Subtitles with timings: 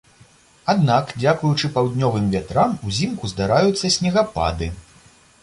[0.73, 4.73] Аднак дзякуючы паўднёвым вятрам узімку здараюцца снегапады.